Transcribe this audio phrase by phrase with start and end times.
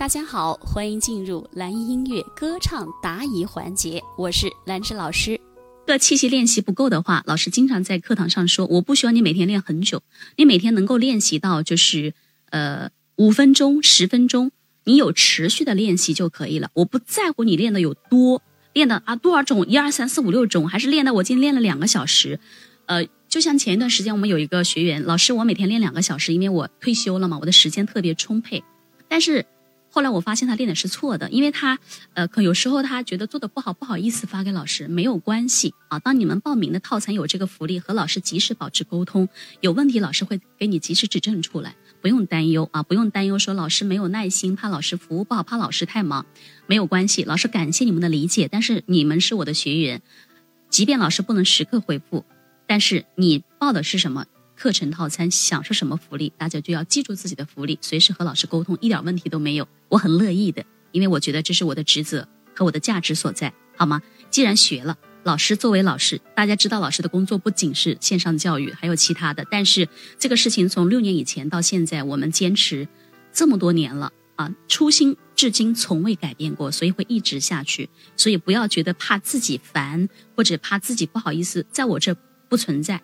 [0.00, 5.38] 大家好，欢迎进入蓝音乐歌唱答疑环节，我是兰芝老师。
[5.86, 10.02] 个气息练习不够的话，老师经常在课堂上说，我不需要你每天练很久，
[10.38, 12.14] 你每天能够练习到就是
[12.48, 14.52] 呃五分钟、十分钟，
[14.84, 16.70] 你有持续的练习就可以了。
[16.72, 18.40] 我不在乎你练的有多，
[18.72, 22.40] 练的啊多少种，一二三四五六种，还是练的我今天练了两个小时，
[22.86, 28.64] 呃，就像前一段时间我们有一个学员，老师我每天练两个小时，因为我退休了嘛，我的时间特别充沛，
[29.06, 29.44] 但是。
[29.92, 31.78] 后来我发现他练的是错的，因为他，
[32.14, 35.98] 呃，可有时候他觉得做的不好，不好意思发给老师，没有关系啊。
[35.98, 39.28] 当你们报名的套餐有这个福利，和老师及时保持沟通，
[39.60, 46.24] 有问题老师会给你及时指正出来，不用担忧啊，不用担忧说老师没有耐心，怕老师服务不好，怕老师太忙，
[46.66, 50.02] 没有关系，老师感谢你们的理解，但是你们是我的学员，
[50.68, 52.24] 即便老师不能时刻回复，
[52.68, 54.26] 但是你报的是什么？
[54.60, 59.66] 课程套餐享受什么福利，大家就要记住自己的福利，随时和老师沟通，一点问题都没有。
[59.88, 60.62] 我很乐意的，
[60.92, 64.02] 因为我觉得这是我的职责和我的价值所在，好吗？
[64.28, 69.42] 既然学了，老师作为老师，大家知道老师的工作不仅是线上教育，还有其他的。
[69.50, 72.86] 但是这个事情从六年以前到现在，我们坚持
[73.32, 77.88] 这么多年了啊，初心至今从未改变过，所以会一直下去。
[78.14, 80.06] 所以不要觉得怕自己烦
[80.36, 82.14] 或者怕自己不好意思，在我这
[82.50, 83.00] 不存在。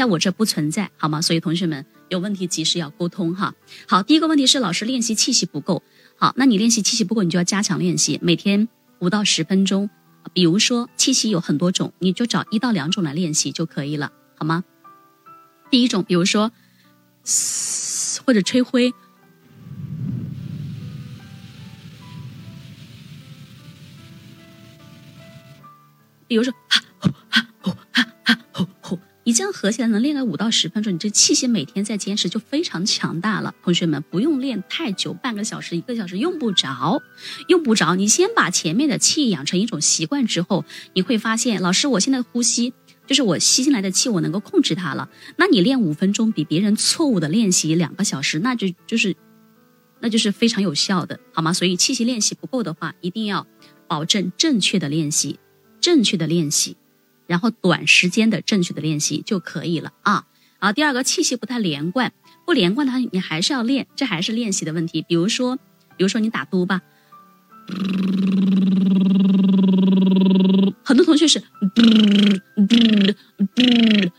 [0.00, 1.20] 在我这不存在，好吗？
[1.20, 3.54] 所以同学们有问题及时要沟通哈。
[3.86, 5.82] 好，第一个问题是老师练习气息不够。
[6.16, 8.66] 好，那你练习气息不够，你就要加强练习，每天
[9.00, 9.90] 五到十分钟。
[10.32, 14.64] 比如说气息有很多种，你就找一到两种来练习就可以了，好吗？
[15.70, 16.50] 第一种，比如说，
[18.24, 18.94] 或者吹灰，
[26.26, 26.54] 比如说。
[26.54, 26.89] 你
[29.40, 33.54] 这样合起来能练个五到十分钟，你这气息每天在坚持就非常强大了。
[33.62, 37.00] 同学们不用练太久，半个小时、一个小时用不着，
[37.48, 37.94] 用不着。
[37.94, 42.74] 你先把前面的气养成一种习惯之后，你会发现，老师，我现在呼吸
[43.06, 45.08] 就是我吸进来的气，我能够控制它了。
[45.36, 49.16] 那你练五分钟比别人错误的练习两个小时，那就就是，
[50.00, 51.54] 那就是非常有效的，好吗？
[51.54, 53.46] 所以气息练习不够的话，一定要
[53.88, 55.38] 保证正确的练习，
[55.80, 56.76] 正确的练习。
[57.30, 60.24] 然后短时间的正确的练习就可以了啊
[60.58, 60.72] 啊！
[60.72, 62.12] 第二个气息不太连贯，
[62.44, 65.00] 不连贯的话你还是要练，这还是练习的问题。
[65.02, 65.54] 比如说，
[65.96, 66.82] 比如说你打嘟吧，
[70.82, 71.82] 很多同学是嘟
[72.66, 72.76] 嘟嘟
[73.54, 74.10] 嘟嘟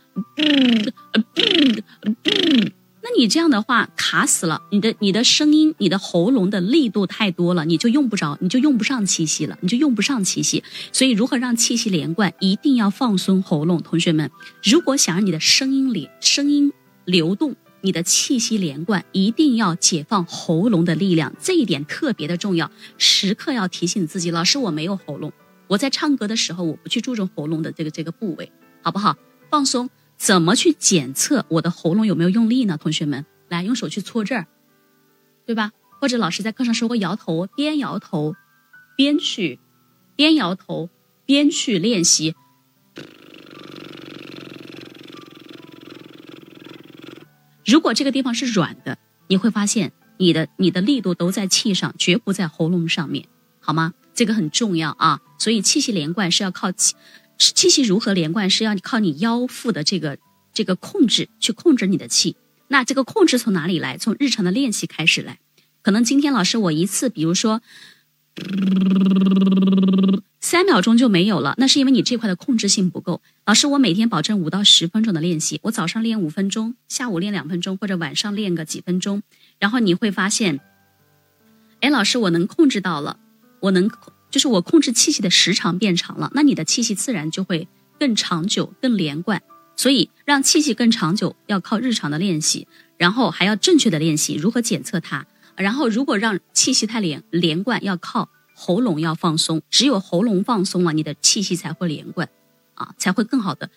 [2.23, 2.71] 嘟。
[3.03, 10.63] 那你这样的话卡死了，你的你的声音，你的喉咙的力度太多了，你就用不着，你就用不上气息了，你就用不上气息。
[10.91, 13.81] 所以如何让气息连贯，一定要放松喉咙。
[13.81, 14.29] 同学们，
[14.63, 16.71] 如果想让你的声音里声音
[17.05, 22.69] 流动，你的气息连贯，一定要解放喉咙的力量，这一点特别的重要，
[22.99, 24.29] 时刻要提醒自己。
[24.29, 25.33] 老师，我没有喉咙，
[25.65, 28.51] 我在唱歌的时候，我不去注重喉咙的这个这个部位，
[28.83, 29.17] 好不好？
[29.49, 29.89] 放松。
[30.21, 32.77] 怎么去检测我的喉咙有没有用力呢？
[32.77, 34.45] 同学们，来用手去搓这儿，
[35.47, 35.71] 对吧？
[35.99, 38.35] 或者老师在课上说过，摇头，边摇头
[38.95, 39.59] 边去，
[40.15, 40.91] 边摇头
[41.25, 42.35] 边去练习。
[47.65, 53.27] 如果这个地方是软的，你会发现你的你的力度都在气上，绝不在喉咙上面，
[53.59, 53.95] 好吗？
[54.13, 55.19] 这个很重要啊！
[55.39, 56.93] 所以气息连贯是要靠气。
[57.49, 60.19] 气息如何连贯，是要靠你腰腹的这个
[60.53, 62.35] 这个控制去控制你的气。
[62.67, 63.97] 那这个控制从哪里来？
[63.97, 65.39] 从日常的练习开始来。
[65.81, 67.61] 可能今天老师我一次，比如说
[70.39, 73.21] 三秒钟就没有了，那是因为你这块的控制性不够。
[73.45, 79.23] 老师，我每天保证五到十分钟的练习，我早上练五分钟，下午练两分钟，或者晚上练个几分钟，
[79.57, 80.59] 然后你会发现，
[81.79, 83.17] 哎，老师我能控制到了，
[83.61, 83.89] 我能。
[84.31, 87.67] 就是我控制气息的时长变长了，那你的气息自然就会
[87.99, 89.43] 更长久、更连贯。
[89.75, 92.67] 所以让气息更长久，要靠日常的练习，
[92.97, 95.25] 然后还要正确的练习如何检测它。
[95.55, 102.29] 然后如果让气息太连连贯，要靠喉咙要放松，只有喉咙放松了，你的气息才会连贯，
[102.75, 103.69] 啊，才会更好的。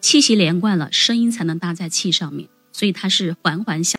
[0.00, 3.98] 气息连贯了，声音才能搭在气上面，所以它是环环相。